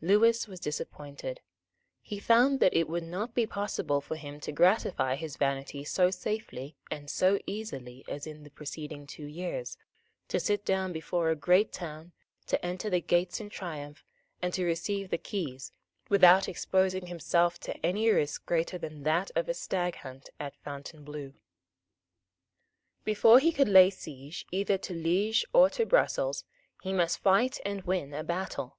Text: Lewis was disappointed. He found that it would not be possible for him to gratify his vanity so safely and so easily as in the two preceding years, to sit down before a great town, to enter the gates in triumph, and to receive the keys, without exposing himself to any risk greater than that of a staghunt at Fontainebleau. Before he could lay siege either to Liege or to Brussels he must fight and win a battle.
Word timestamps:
Lewis 0.00 0.48
was 0.48 0.60
disappointed. 0.60 1.42
He 2.00 2.18
found 2.18 2.58
that 2.60 2.72
it 2.74 2.88
would 2.88 3.02
not 3.02 3.34
be 3.34 3.44
possible 3.46 4.00
for 4.00 4.16
him 4.16 4.40
to 4.40 4.50
gratify 4.50 5.14
his 5.14 5.36
vanity 5.36 5.84
so 5.84 6.10
safely 6.10 6.74
and 6.90 7.10
so 7.10 7.38
easily 7.46 8.02
as 8.08 8.26
in 8.26 8.44
the 8.44 8.48
two 8.48 8.54
preceding 8.54 9.06
years, 9.14 9.76
to 10.28 10.40
sit 10.40 10.64
down 10.64 10.94
before 10.94 11.28
a 11.28 11.36
great 11.36 11.70
town, 11.70 12.12
to 12.46 12.64
enter 12.64 12.88
the 12.88 13.02
gates 13.02 13.40
in 13.40 13.50
triumph, 13.50 14.06
and 14.40 14.54
to 14.54 14.64
receive 14.64 15.10
the 15.10 15.18
keys, 15.18 15.70
without 16.08 16.48
exposing 16.48 17.08
himself 17.08 17.60
to 17.60 17.76
any 17.84 18.08
risk 18.08 18.46
greater 18.46 18.78
than 18.78 19.02
that 19.02 19.30
of 19.36 19.50
a 19.50 19.52
staghunt 19.52 20.30
at 20.40 20.56
Fontainebleau. 20.64 21.34
Before 23.04 23.38
he 23.38 23.52
could 23.52 23.68
lay 23.68 23.90
siege 23.90 24.46
either 24.50 24.78
to 24.78 24.94
Liege 24.94 25.44
or 25.52 25.68
to 25.68 25.84
Brussels 25.84 26.46
he 26.82 26.94
must 26.94 27.18
fight 27.18 27.60
and 27.66 27.82
win 27.84 28.14
a 28.14 28.24
battle. 28.24 28.78